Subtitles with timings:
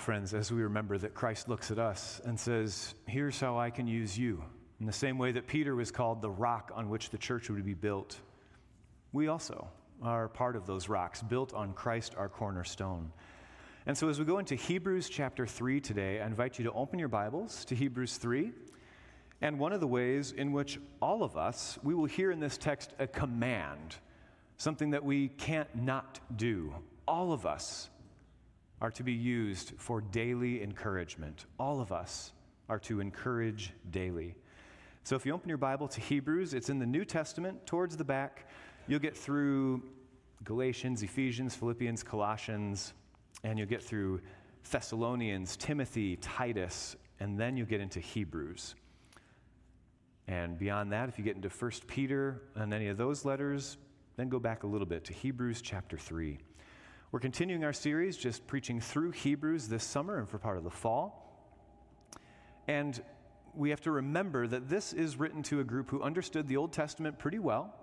[0.00, 3.86] friends, as we remember that Christ looks at us and says, Here's how I can
[3.86, 4.42] use you.
[4.80, 7.64] In the same way that Peter was called the rock on which the church would
[7.66, 8.18] be built,
[9.12, 9.68] we also
[10.02, 13.12] are part of those rocks, built on Christ, our cornerstone.
[13.84, 16.98] And so, as we go into Hebrews chapter 3 today, I invite you to open
[16.98, 18.52] your Bibles to Hebrews 3.
[19.42, 22.56] And one of the ways in which all of us, we will hear in this
[22.56, 23.96] text a command,
[24.56, 26.74] something that we can't not do.
[27.06, 27.90] All of us
[28.80, 31.46] are to be used for daily encouragement.
[31.58, 32.32] All of us
[32.68, 34.34] are to encourage daily.
[35.04, 38.04] So if you open your Bible to Hebrews, it's in the New Testament, towards the
[38.04, 38.48] back.
[38.86, 39.82] You'll get through
[40.44, 42.94] Galatians, Ephesians, Philippians, Colossians,
[43.44, 44.20] and you'll get through
[44.70, 48.74] Thessalonians, Timothy, Titus, and then you'll get into Hebrews.
[50.28, 53.78] And beyond that, if you get into 1 Peter and any of those letters,
[54.16, 56.38] then go back a little bit to Hebrews chapter 3.
[57.12, 60.70] We're continuing our series, just preaching through Hebrews this summer and for part of the
[60.70, 61.26] fall.
[62.68, 63.02] And
[63.52, 66.72] we have to remember that this is written to a group who understood the Old
[66.72, 67.74] Testament pretty well.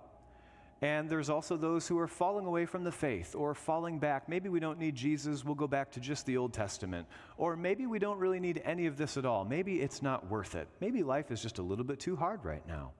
[0.80, 4.30] And there's also those who are falling away from the faith or falling back.
[4.30, 7.06] Maybe we don't need Jesus, we'll go back to just the Old Testament.
[7.36, 9.44] Or maybe we don't really need any of this at all.
[9.44, 10.68] Maybe it's not worth it.
[10.80, 12.92] Maybe life is just a little bit too hard right now.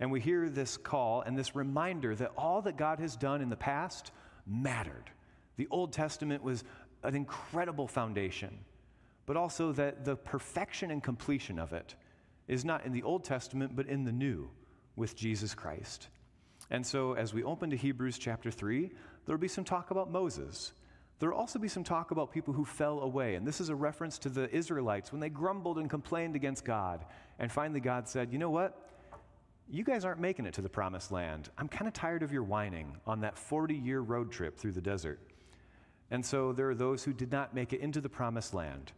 [0.00, 3.48] And we hear this call and this reminder that all that God has done in
[3.48, 4.10] the past
[4.44, 5.12] mattered
[5.56, 6.64] the Old Testament was
[7.02, 8.58] an incredible foundation,
[9.26, 11.94] but also that the perfection and completion of it
[12.48, 14.50] is not in the Old Testament, but in the New
[14.96, 16.08] with Jesus Christ.
[16.70, 18.90] And so, as we open to Hebrews chapter 3,
[19.26, 20.72] there will be some talk about Moses.
[21.18, 23.36] There will also be some talk about people who fell away.
[23.36, 27.04] And this is a reference to the Israelites when they grumbled and complained against God.
[27.38, 28.88] And finally, God said, You know what?
[29.68, 31.48] You guys aren't making it to the promised land.
[31.56, 34.80] I'm kind of tired of your whining on that 40 year road trip through the
[34.80, 35.20] desert.
[36.12, 38.92] And so there are those who did not make it into the promised land.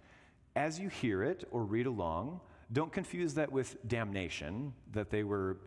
[0.56, 2.40] As you hear it or read along,
[2.72, 5.58] don't confuse that with damnation, that they were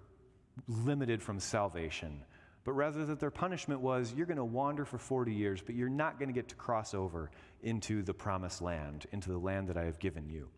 [0.68, 2.22] limited from salvation,
[2.66, 5.88] but rather that their punishment was you're going to wander for 40 years, but you're
[5.88, 7.32] not going to get to cross over
[7.64, 10.50] into the promised land, into the land that I have given you.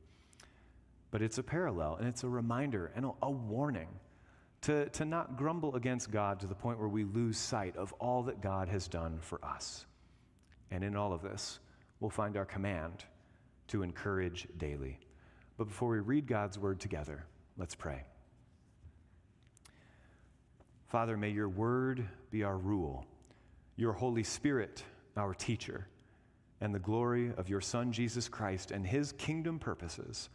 [1.11, 3.89] But it's a parallel and it's a reminder and a, warning
[4.61, 8.23] to, to not grumble against God to the point where we lose sight of all
[8.23, 9.85] that God has done for us.
[10.71, 11.59] And in all of this,
[11.99, 13.05] we'll find our command
[13.67, 14.99] to encourage daily.
[15.57, 17.25] But before we read God's word together,
[17.57, 18.03] let's pray.
[20.87, 23.05] Father, may your word be our rule,
[23.75, 24.83] your Holy Spirit
[25.19, 25.87] our teacher,
[26.61, 30.29] and the glory of your Son, Jesus Christ, and his kingdom purposes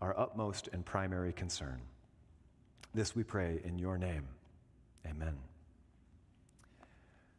[0.00, 1.80] our utmost and primary concern.
[2.94, 4.26] This we pray in your name.
[5.06, 5.36] Amen.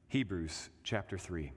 [0.08, 1.52] Hebrews chapter 3.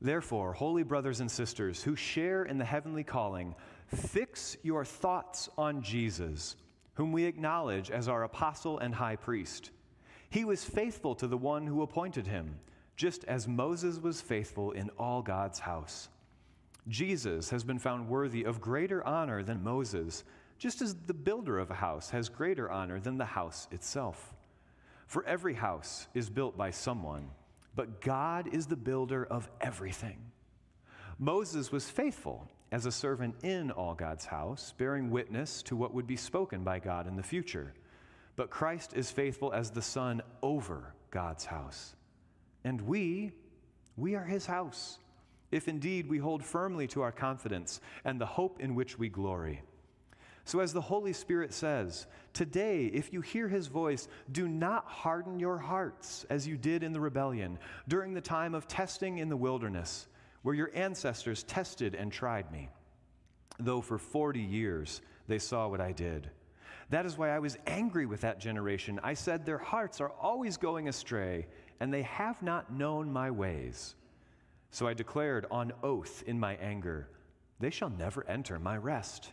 [0.00, 3.54] Therefore, holy brothers and sisters who share in the heavenly calling,
[3.86, 6.56] fix your thoughts on Jesus,
[6.94, 9.70] whom we acknowledge as our apostle and high priest.
[10.30, 12.60] He was faithful to the one who appointed him,
[12.96, 16.08] just as Moses was faithful in all God's house.
[16.86, 20.24] Jesus has been found worthy of greater honor than Moses,
[20.58, 24.34] just as the builder of a house has greater honor than the house itself.
[25.06, 27.30] For every house is built by someone
[27.78, 30.18] but God is the builder of everything.
[31.16, 36.08] Moses was faithful as a servant in all God's house, bearing witness to what would
[36.08, 37.72] be spoken by God in the future.
[38.34, 41.94] But Christ is faithful as the Son over God's house.
[42.64, 43.30] And we,
[43.96, 44.98] we are his house,
[45.52, 49.62] if indeed we hold firmly to our confidence and the hope in which we glory.
[50.48, 55.38] So, as the Holy Spirit says, today, if you hear his voice, do not harden
[55.38, 59.36] your hearts as you did in the rebellion during the time of testing in the
[59.36, 60.06] wilderness,
[60.40, 62.70] where your ancestors tested and tried me.
[63.58, 66.30] Though for 40 years they saw what I did.
[66.88, 68.98] That is why I was angry with that generation.
[69.04, 71.46] I said, Their hearts are always going astray,
[71.78, 73.96] and they have not known my ways.
[74.70, 77.10] So I declared on oath in my anger,
[77.60, 79.32] They shall never enter my rest.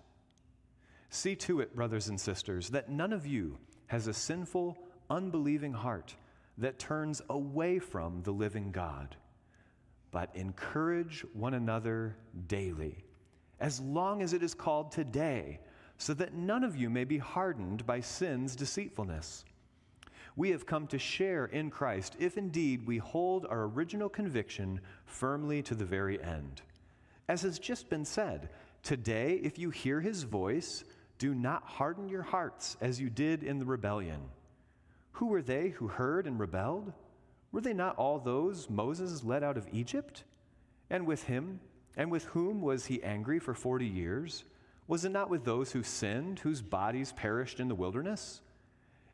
[1.16, 3.58] See to it, brothers and sisters, that none of you
[3.88, 4.78] has a sinful,
[5.10, 6.14] unbelieving heart
[6.58, 9.16] that turns away from the living God,
[10.12, 12.18] but encourage one another
[12.48, 13.06] daily,
[13.62, 15.62] as long as it is called today,
[15.98, 19.46] so that none of you may be hardened by sin's deceitfulness.
[20.36, 25.62] We have come to share in Christ if indeed we hold our original conviction firmly
[25.64, 26.62] to the very end.
[27.30, 28.50] As has just been said,
[28.84, 30.84] today, if you hear his voice,
[31.18, 34.20] do not harden your hearts as you did in the rebellion.
[35.14, 36.92] Who were they who heard and rebelled?
[37.52, 40.24] Were they not all those Moses led out of Egypt?
[40.90, 41.62] And with him,
[41.96, 44.44] and with whom was he angry for forty years?
[44.88, 48.42] Was it not with those who sinned, whose bodies perished in the wilderness?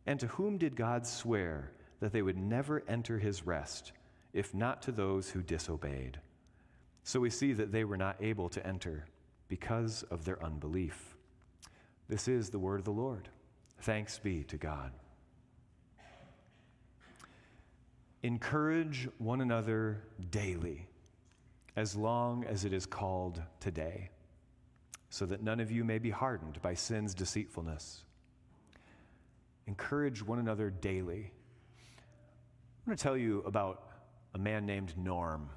[0.05, 3.91] And to whom did God swear that they would never enter his rest,
[4.33, 6.19] if not to those who disobeyed?
[7.03, 9.05] So we see that they were not able to enter
[9.47, 11.15] because of their unbelief.
[12.11, 13.29] This is the word of the Lord.
[13.83, 14.91] Thanks be to God.
[18.21, 20.89] Encourage one another daily,
[21.77, 24.09] as long as it is called today,
[25.09, 28.03] so that none of you may be hardened by sin's deceitfulness.
[29.65, 31.31] Encourage one another daily.
[31.31, 33.87] I'm going to tell you about
[34.33, 35.49] a man named Norm,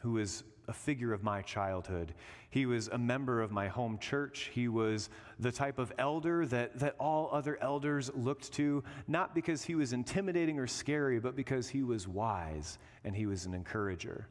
[0.00, 2.14] who is a figure of my childhood.
[2.50, 4.50] He was a member of my home church.
[4.52, 9.62] He was the type of elder that, that all other elders looked to, not because
[9.62, 14.26] he was intimidating or scary, but because he was wise and he was an encourager.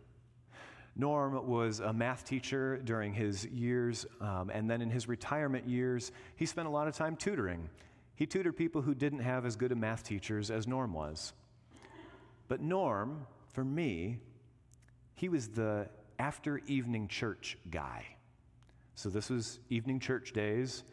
[0.95, 6.13] Norm was a math teacher during his years, um, and then in his retirement years,
[6.37, 7.69] he spent a lot of time tutoring.
[8.15, 11.33] He tutored people who didn't have as good a math teachers as Norm was.
[12.47, 14.19] But Norm, for me,
[15.15, 18.05] he was the after evening church guy.
[18.95, 20.83] So this was evening church days,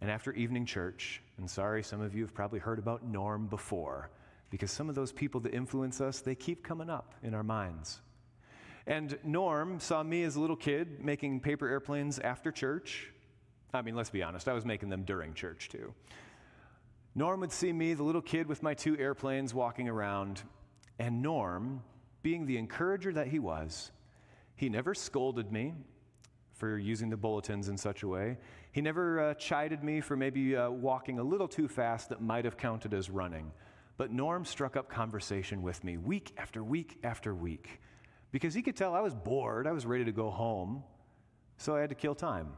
[0.00, 4.10] and after evening church, and sorry, some of you have probably heard about Norm before,
[4.50, 8.00] because some of those people that influence us, they keep coming up in our minds.
[8.86, 13.10] And Norm saw me as a little kid making paper airplanes after church.
[13.72, 15.92] I mean, let's be honest, I was making them during church too.
[17.16, 20.42] Norm would see me, the little kid with my two airplanes, walking around,
[20.98, 21.82] and Norm,
[22.22, 23.90] being the encourager that he was,
[24.56, 25.74] he never scolded me
[26.54, 28.38] for using the bulletins in such a way.
[28.72, 32.44] He never uh, chided me for maybe uh, walking a little too fast that might
[32.44, 33.52] have counted as running.
[33.96, 37.80] But Norm struck up conversation with me week after week after week
[38.32, 39.66] because he could tell I was bored.
[39.66, 40.82] I was ready to go home.
[41.56, 42.48] So I had to kill time.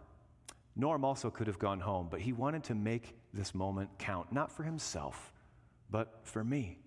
[0.75, 4.51] Norm also could have gone home, but he wanted to make this moment count, not
[4.51, 5.33] for himself,
[5.91, 6.79] but for me.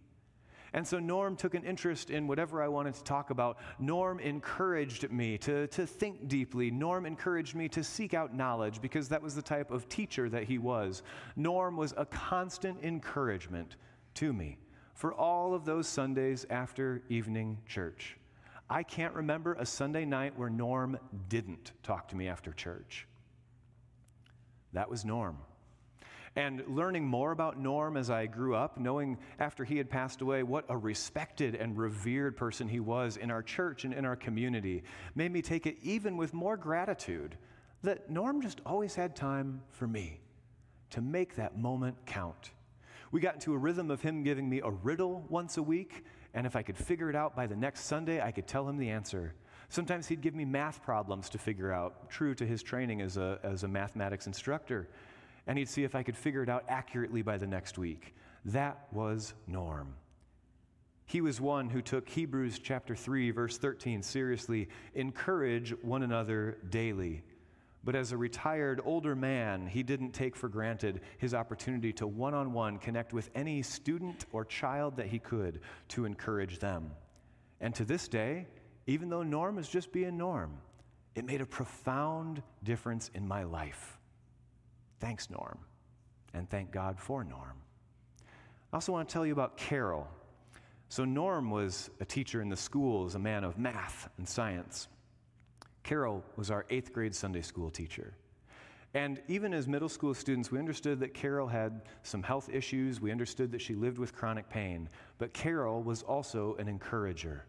[0.73, 3.57] And so Norm took an interest in whatever I wanted to talk about.
[3.79, 6.69] Norm encouraged me to, to think deeply.
[6.69, 10.43] Norm encouraged me to seek out knowledge because that was the type of teacher that
[10.43, 11.01] he was.
[11.35, 13.77] Norm was a constant encouragement
[14.15, 14.57] to me
[14.93, 18.17] for all of those Sundays after evening church.
[18.69, 23.07] I can't remember a Sunday night where Norm didn't talk to me after church.
[24.73, 25.37] That was Norm.
[26.35, 30.43] And learning more about Norm as I grew up, knowing after he had passed away
[30.43, 34.83] what a respected and revered person he was in our church and in our community,
[35.15, 37.37] made me take it even with more gratitude
[37.81, 40.19] that Norm just always had time for me
[40.91, 42.51] to make that moment count.
[43.11, 46.45] We got into a rhythm of him giving me a riddle once a week, and
[46.45, 48.89] if I could figure it out by the next Sunday, I could tell him the
[48.89, 49.33] answer.
[49.69, 53.39] Sometimes he'd give me math problems to figure out, true to his training as a,
[53.43, 54.89] as a mathematics instructor
[55.47, 58.15] and he'd see if I could figure it out accurately by the next week.
[58.45, 59.95] That was Norm.
[61.05, 67.23] He was one who took Hebrews chapter 3 verse 13 seriously, encourage one another daily.
[67.83, 72.33] But as a retired older man, he didn't take for granted his opportunity to one
[72.33, 76.91] on one connect with any student or child that he could to encourage them.
[77.61, 78.47] And to this day,
[78.85, 80.57] even though Norm is just being Norm,
[81.15, 83.98] it made a profound difference in my life.
[84.99, 85.59] Thanks, Norm.
[86.33, 87.61] And thank God for Norm.
[88.71, 90.07] I also want to tell you about Carol.
[90.89, 94.87] So, Norm was a teacher in the schools, a man of math and science.
[95.83, 98.13] Carol was our eighth grade Sunday school teacher.
[98.93, 102.99] And even as middle school students, we understood that Carol had some health issues.
[102.99, 104.89] We understood that she lived with chronic pain.
[105.19, 107.45] But Carol was also an encourager.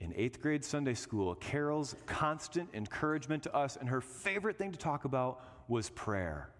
[0.00, 4.78] In eighth grade Sunday school, Carol's constant encouragement to us and her favorite thing to
[4.78, 6.50] talk about was prayer.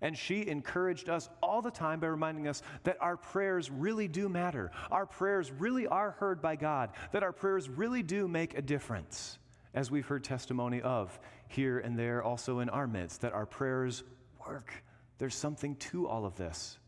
[0.00, 4.28] And she encouraged us all the time by reminding us that our prayers really do
[4.28, 4.72] matter.
[4.90, 9.38] Our prayers really are heard by God, that our prayers really do make a difference,
[9.74, 14.02] as we've heard testimony of here and there, also in our midst, that our prayers
[14.44, 14.72] work.
[15.18, 16.78] There's something to all of this.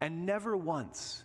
[0.00, 1.24] And never once,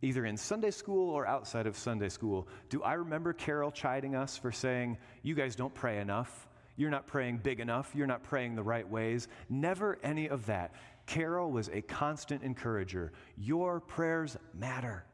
[0.00, 4.38] either in Sunday school or outside of Sunday school, do I remember Carol chiding us
[4.38, 6.48] for saying, You guys don't pray enough.
[6.76, 7.92] You're not praying big enough.
[7.94, 9.28] You're not praying the right ways.
[9.48, 10.74] Never any of that.
[11.06, 13.12] Carol was a constant encourager.
[13.36, 15.04] Your prayers matter.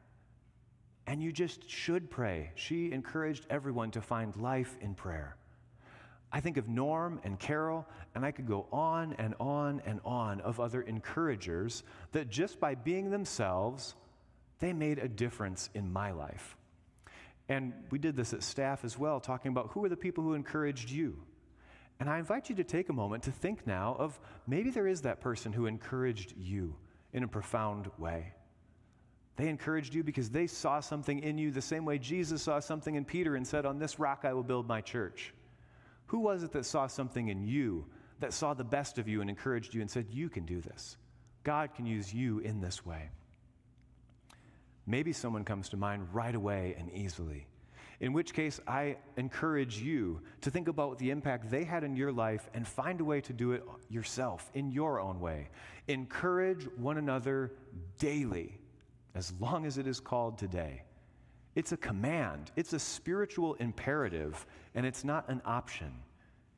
[1.05, 2.51] And you just should pray.
[2.55, 5.35] She encouraged everyone to find life in prayer.
[6.31, 10.39] I think of Norm and Carol, and I could go on and on and on
[10.41, 13.95] of other encouragers that just by being themselves,
[14.59, 16.55] they made a difference in my life.
[17.49, 20.35] And we did this at staff as well, talking about who are the people who
[20.35, 21.17] encouraged you.
[22.01, 25.03] And I invite you to take a moment to think now of maybe there is
[25.03, 26.75] that person who encouraged you
[27.13, 28.33] in a profound way.
[29.35, 32.95] They encouraged you because they saw something in you the same way Jesus saw something
[32.95, 35.31] in Peter and said, On this rock I will build my church.
[36.07, 37.85] Who was it that saw something in you,
[38.19, 40.97] that saw the best of you and encouraged you and said, You can do this?
[41.43, 43.11] God can use you in this way.
[44.87, 47.45] Maybe someone comes to mind right away and easily
[48.01, 52.11] in which case I encourage you to think about the impact they had in your
[52.11, 55.49] life and find a way to do it yourself in your own way.
[55.87, 57.53] Encourage one another
[57.99, 58.57] daily,
[59.13, 60.81] as long as it is called today.
[61.53, 65.93] It's a command, it's a spiritual imperative, and it's not an option.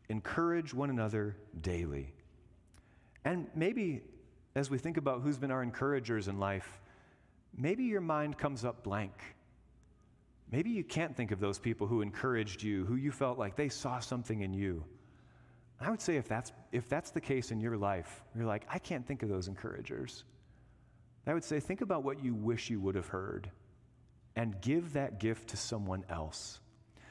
[0.07, 2.13] Encourage one another daily.
[3.25, 4.01] And maybe
[4.55, 6.79] as we think about who's been our encouragers in life,
[7.57, 9.11] maybe your mind comes up blank.
[10.53, 13.69] Maybe you can't think of those people who encouraged you, who you felt like they
[13.69, 14.85] saw something in you.
[15.81, 18.77] I would say if that's, if that's the case in your life, you're like, I
[18.77, 20.25] can't think of those encouragers.
[21.25, 23.49] I would say, think about what you wish you would have heard
[24.35, 26.59] and give that gift to someone else.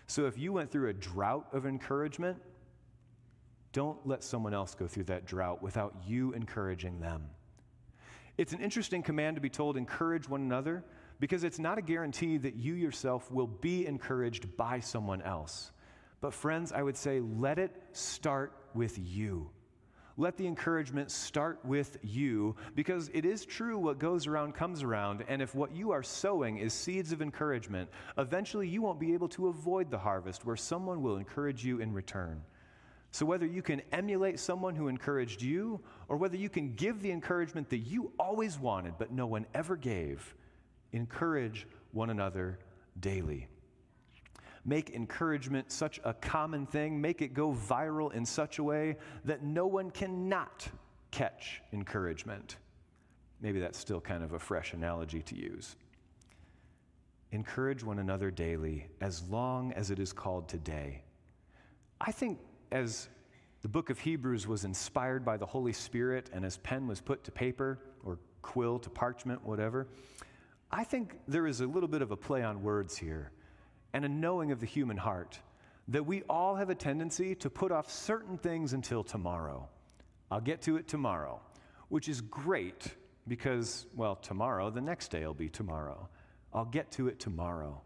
[0.06, 2.40] So if you went through a drought of encouragement,
[3.72, 7.24] don't let someone else go through that drought without you encouraging them.
[8.38, 10.84] It's an interesting command to be told, encourage one another,
[11.22, 15.70] because it's not a guarantee that you yourself will be encouraged by someone else.
[16.20, 19.48] But, friends, I would say let it start with you.
[20.16, 25.22] Let the encouragement start with you because it is true what goes around comes around.
[25.28, 27.88] And if what you are sowing is seeds of encouragement,
[28.18, 31.92] eventually you won't be able to avoid the harvest where someone will encourage you in
[31.92, 32.42] return.
[33.12, 37.12] So, whether you can emulate someone who encouraged you or whether you can give the
[37.12, 40.34] encouragement that you always wanted but no one ever gave,
[40.92, 42.58] encourage one another
[43.00, 43.48] daily.
[44.64, 49.42] Make encouragement such a common thing, make it go viral in such a way that
[49.42, 50.68] no one cannot
[51.10, 52.56] catch encouragement.
[53.40, 55.74] Maybe that's still kind of a fresh analogy to use.
[57.32, 61.02] Encourage one another daily as long as it is called today.
[62.00, 62.38] I think
[62.70, 63.08] as
[63.62, 67.24] the book of Hebrews was inspired by the Holy Spirit and as pen was put
[67.24, 69.88] to paper or quill to parchment, whatever,
[70.72, 73.30] I think there is a little bit of a play on words here
[73.92, 75.38] and a knowing of the human heart
[75.88, 79.68] that we all have a tendency to put off certain things until tomorrow.
[80.30, 81.40] I'll get to it tomorrow,
[81.90, 82.86] which is great
[83.28, 86.08] because, well, tomorrow, the next day will be tomorrow.
[86.54, 87.82] I'll get to it tomorrow.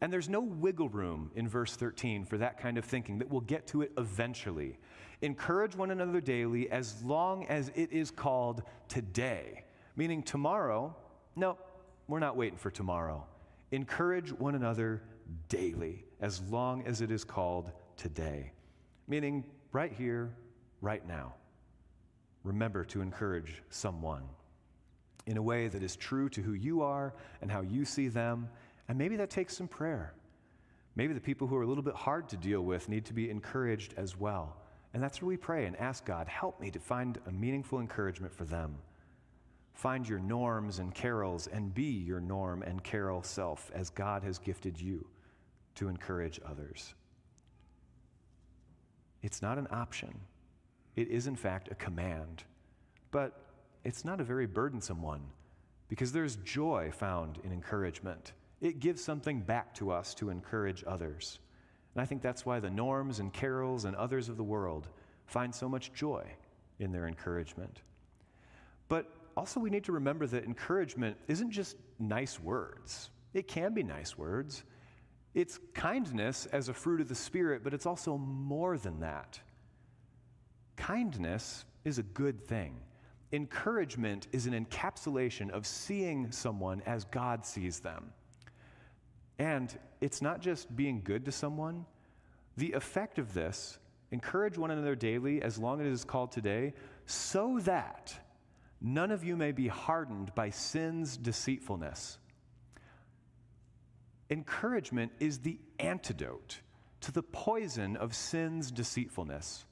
[0.00, 3.42] And there's no wiggle room in verse 13 for that kind of thinking, that we'll
[3.42, 4.78] get to it eventually.
[5.22, 10.96] Encourage one another daily as long as it is called today, meaning tomorrow,
[11.36, 11.56] no,
[12.08, 13.24] we're not waiting for tomorrow.
[13.70, 15.02] Encourage one another
[15.48, 18.50] daily, as long as it is called today.
[19.06, 20.34] Meaning, right here,
[20.80, 21.34] right now.
[22.44, 24.22] Remember to encourage someone
[25.26, 28.48] in a way that is true to who you are and how you see them.
[28.88, 30.14] And maybe that takes some prayer.
[30.96, 33.28] Maybe the people who are a little bit hard to deal with need to be
[33.28, 34.56] encouraged as well.
[34.94, 38.32] And that's where we pray and ask God, help me to find a meaningful encouragement
[38.32, 38.76] for them.
[39.78, 44.36] Find your norms and carols and be your norm and carol self as God has
[44.36, 45.06] gifted you
[45.76, 46.94] to encourage others.
[49.22, 50.12] It's not an option,
[50.96, 52.42] it is, in fact, a command.
[53.12, 53.40] But
[53.84, 55.22] it's not a very burdensome one
[55.88, 58.32] because there's joy found in encouragement.
[58.60, 61.38] It gives something back to us to encourage others.
[61.94, 64.88] And I think that's why the norms and carols and others of the world
[65.26, 66.26] find so much joy
[66.80, 67.82] in their encouragement.
[68.88, 73.10] But also, we need to remember that encouragement isn't just nice words.
[73.34, 74.64] It can be nice words.
[75.32, 79.38] It's kindness as a fruit of the Spirit, but it's also more than that.
[80.74, 82.80] Kindness is a good thing.
[83.30, 88.12] Encouragement is an encapsulation of seeing someone as God sees them.
[89.38, 91.86] And it's not just being good to someone,
[92.56, 93.78] the effect of this,
[94.10, 96.72] encourage one another daily as long as it is called today,
[97.06, 98.18] so that
[98.80, 102.18] none of you may be hardened by sin's deceitfulness.
[104.30, 106.60] Encouragement is the antidote
[107.00, 109.64] to the poison of sin's deceitfulness.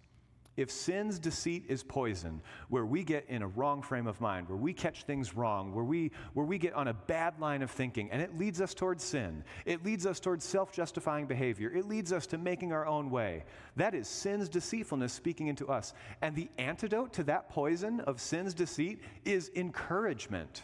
[0.56, 4.56] If sin's deceit is poison, where we get in a wrong frame of mind, where
[4.56, 8.10] we catch things wrong, where we, where we get on a bad line of thinking,
[8.10, 12.10] and it leads us towards sin, it leads us towards self justifying behavior, it leads
[12.10, 13.44] us to making our own way.
[13.76, 15.92] That is sin's deceitfulness speaking into us.
[16.22, 20.62] And the antidote to that poison of sin's deceit is encouragement.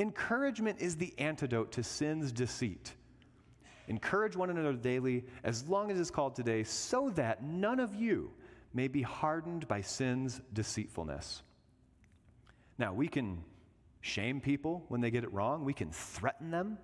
[0.00, 2.94] Encouragement is the antidote to sin's deceit.
[3.86, 8.32] Encourage one another daily as long as it's called today, so that none of you
[8.74, 11.42] may be hardened by sin's deceitfulness.
[12.78, 13.42] Now, we can
[14.00, 16.78] shame people when they get it wrong, we can threaten them.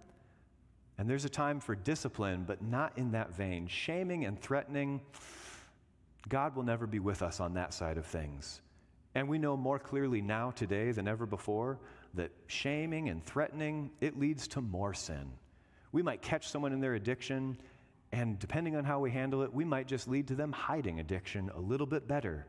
[0.99, 3.67] And there's a time for discipline, but not in that vein.
[3.67, 5.01] Shaming and threatening,
[6.29, 8.61] God will never be with us on that side of things.
[9.17, 11.79] And we know more clearly now, today, than ever before,
[12.15, 15.33] that shaming and threatening, it leads to more sin.
[15.93, 17.57] We might catch someone in their addiction,
[18.15, 21.51] and depending on how we handle it, we might just lead to them hiding addiction
[21.57, 22.47] a little bit better.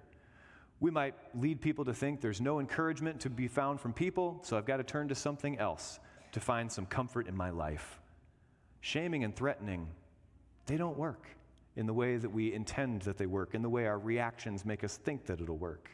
[0.80, 4.58] We might lead people to think there's no encouragement to be found from people, so
[4.58, 6.00] I've got to turn to something else
[6.34, 8.00] to find some comfort in my life.
[8.82, 9.88] Shaming and threatening,
[10.68, 11.26] they don't work
[11.76, 14.84] in the way that we intend that they work, in the way our reactions make
[14.84, 15.90] us think that it'll work.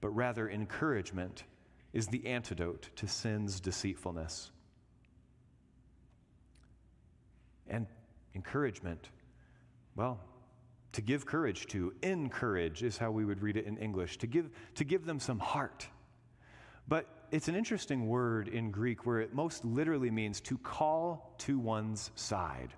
[0.00, 1.42] But rather, encouragement
[1.92, 4.52] is the antidote to sin's deceitfulness.
[7.66, 7.88] And
[8.38, 9.08] encouragement,
[9.96, 10.20] well,
[10.92, 14.48] to give courage to, encourage is how we would read it in English, to give,
[14.76, 15.88] to give them some heart.
[16.86, 21.58] But it's an interesting word in Greek where it most literally means to call to
[21.58, 22.70] one's side,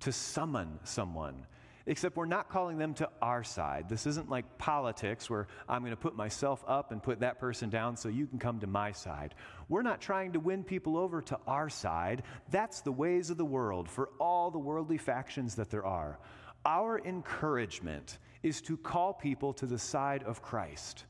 [0.00, 1.46] to summon someone,
[1.86, 3.88] except we're not calling them to our side.
[3.88, 7.70] This isn't like politics where I'm going to put myself up and put that person
[7.70, 9.34] down so you can come to my side.
[9.68, 12.24] We're not trying to win people over to our side.
[12.50, 16.18] That's the ways of the world for all the worldly factions that there are.
[16.64, 21.04] Our encouragement is to call people to the side of Christ,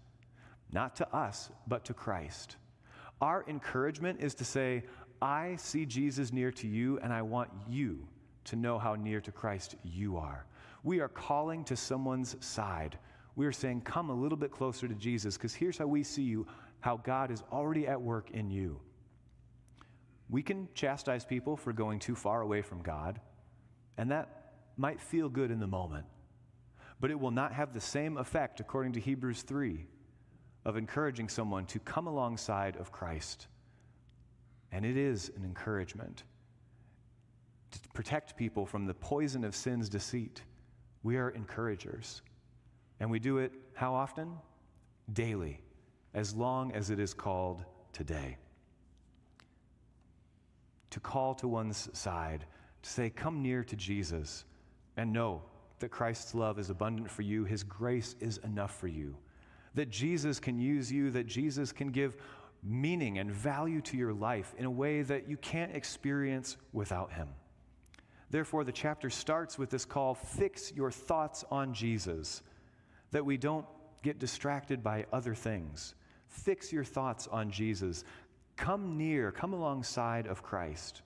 [0.70, 2.56] not to us, but to Christ.
[3.20, 4.84] Our encouragement is to say,
[5.22, 8.06] I see Jesus near to you, and I want you
[8.44, 10.44] to know how near to Christ you are.
[10.86, 12.96] We are calling to someone's side.
[13.34, 16.22] We are saying, Come a little bit closer to Jesus, because here's how we see
[16.22, 16.46] you,
[16.78, 18.80] how God is already at work in you.
[20.30, 23.20] We can chastise people for going too far away from God,
[23.98, 26.06] and that might feel good in the moment,
[27.00, 29.84] but it will not have the same effect, according to Hebrews 3,
[30.64, 33.48] of encouraging someone to come alongside of Christ.
[34.70, 36.22] And it is an encouragement
[37.72, 40.42] to protect people from the poison of sin's deceit.
[41.06, 42.20] We are encouragers.
[42.98, 44.32] And we do it how often?
[45.12, 45.60] Daily,
[46.14, 48.38] as long as it is called today.
[50.90, 52.44] To call to one's side,
[52.82, 54.46] to say, Come near to Jesus,
[54.96, 55.42] and know
[55.78, 59.16] that Christ's love is abundant for you, His grace is enough for you,
[59.76, 62.16] that Jesus can use you, that Jesus can give
[62.64, 67.28] meaning and value to your life in a way that you can't experience without Him.
[68.30, 72.42] Therefore, the chapter starts with this call fix your thoughts on Jesus,
[73.12, 73.66] that we don't
[74.02, 75.94] get distracted by other things.
[76.28, 78.04] Fix your thoughts on Jesus.
[78.56, 81.02] Come near, come alongside of Christ.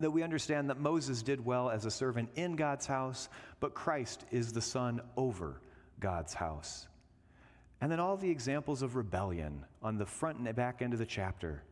[0.00, 3.28] That we understand that Moses did well as a servant in God's house,
[3.60, 5.60] but Christ is the Son over
[6.00, 6.86] God's house.
[7.80, 11.06] And then all the examples of rebellion on the front and back end of the
[11.06, 11.62] chapter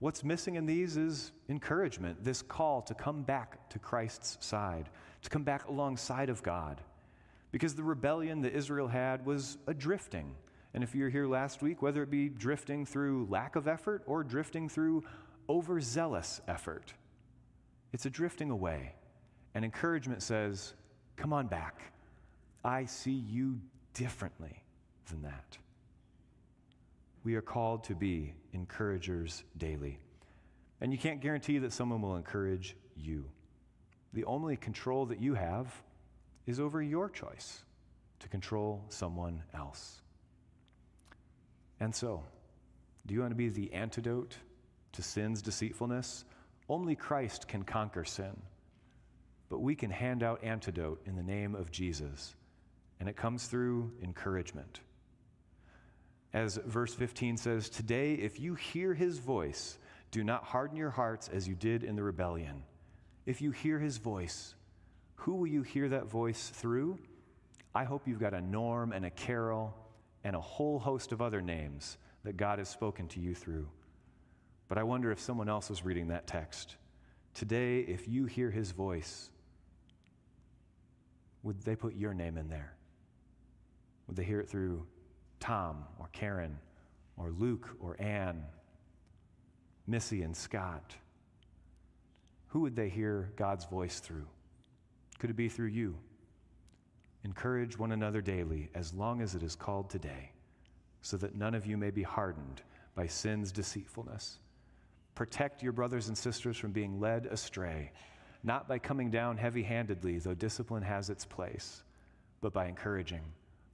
[0.00, 4.88] What's missing in these is encouragement, this call to come back to Christ's side,
[5.22, 6.80] to come back alongside of God.
[7.52, 10.34] Because the rebellion that Israel had was a drifting.
[10.72, 14.24] And if you're here last week, whether it be drifting through lack of effort or
[14.24, 15.04] drifting through
[15.50, 16.94] overzealous effort,
[17.92, 18.94] it's a drifting away.
[19.54, 20.72] And encouragement says,
[21.16, 21.92] Come on back.
[22.64, 23.60] I see you
[23.92, 24.62] differently
[25.10, 25.58] than that.
[27.22, 29.98] We are called to be encouragers daily.
[30.80, 33.26] And you can't guarantee that someone will encourage you.
[34.12, 35.72] The only control that you have
[36.46, 37.62] is over your choice
[38.20, 40.00] to control someone else.
[41.78, 42.24] And so,
[43.06, 44.36] do you want to be the antidote
[44.92, 46.24] to sin's deceitfulness?
[46.68, 48.36] Only Christ can conquer sin.
[49.48, 52.34] But we can hand out antidote in the name of Jesus,
[53.00, 54.80] and it comes through encouragement.
[56.32, 59.78] As verse 15 says, Today, if you hear his voice,
[60.10, 62.62] do not harden your hearts as you did in the rebellion.
[63.26, 64.54] If you hear his voice,
[65.16, 66.98] who will you hear that voice through?
[67.74, 69.74] I hope you've got a Norm and a Carol
[70.24, 73.68] and a whole host of other names that God has spoken to you through.
[74.68, 76.76] But I wonder if someone else was reading that text.
[77.34, 79.30] Today, if you hear his voice,
[81.42, 82.74] would they put your name in there?
[84.06, 84.86] Would they hear it through
[85.40, 86.58] Tom or Karen
[87.16, 88.44] or Luke or Anne,
[89.86, 90.94] Missy and Scott?
[92.48, 94.26] Who would they hear God's voice through?
[95.18, 95.96] Could it be through you?
[97.24, 100.32] Encourage one another daily as long as it is called today,
[101.02, 102.62] so that none of you may be hardened
[102.94, 104.38] by sin's deceitfulness.
[105.14, 107.92] Protect your brothers and sisters from being led astray.
[108.42, 111.82] not by coming down heavy handedly, though discipline has its place,
[112.40, 113.22] but by encouraging,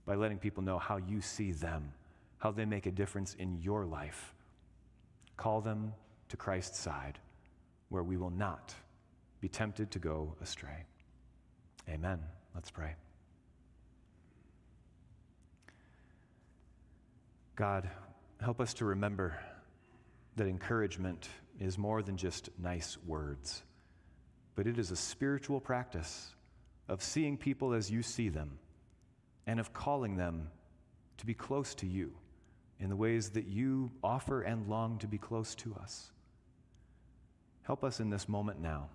[0.06, 1.92] by letting people know how you see them,
[2.38, 4.34] how they make a difference in your life.
[5.36, 5.92] Call them
[6.28, 7.18] to Christ's side,
[7.88, 8.74] where we will not
[9.40, 10.84] be tempted to go astray.
[11.88, 12.20] Amen.
[12.54, 12.94] Let's pray.
[17.56, 17.88] God,
[18.40, 19.38] help us to remember
[20.36, 23.62] that encouragement is more than just nice words,
[24.54, 26.34] but it is a spiritual practice
[26.88, 28.58] of seeing people as you see them
[29.46, 30.50] and of calling them
[31.18, 32.12] to be close to you
[32.78, 36.10] in the ways that you offer and long to be close to us.
[37.62, 38.88] Help us in this moment now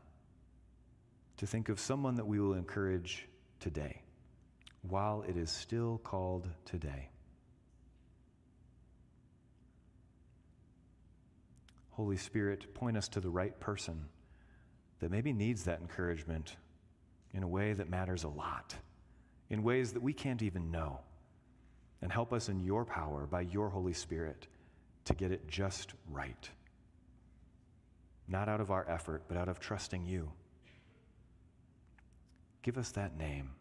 [1.37, 3.27] to think of someone that we will encourage
[3.59, 4.01] today
[4.87, 7.09] while it is still called today.
[11.91, 14.05] Holy Spirit, point us to the right person
[14.99, 16.55] that maybe needs that encouragement
[17.33, 18.75] in a way that matters a lot,
[19.51, 21.01] in ways that we can't even know.
[22.01, 24.47] And help us in your power, by your Holy Spirit,
[25.05, 26.49] to get it just right.
[28.27, 30.31] Not out of our effort, but out of trusting you.
[32.63, 33.51] Give us that name.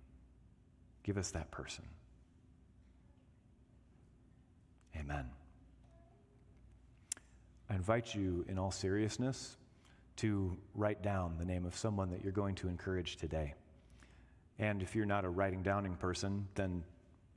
[1.02, 1.84] Give us that person.
[4.96, 5.26] Amen.
[7.68, 9.56] I invite you, in all seriousness,
[10.16, 13.54] to write down the name of someone that you're going to encourage today.
[14.60, 16.84] And if you're not a writing downing person, then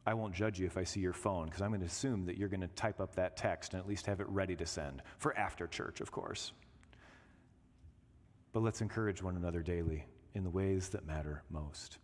[0.05, 2.37] I won't judge you if I see your phone, because I'm going to assume that
[2.37, 5.01] you're going to type up that text and at least have it ready to send
[5.17, 6.51] for after church, of course.
[8.51, 10.05] But let's encourage one another daily
[10.35, 11.97] in the ways that matter most.